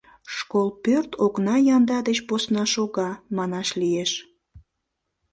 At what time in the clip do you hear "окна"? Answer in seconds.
1.25-1.55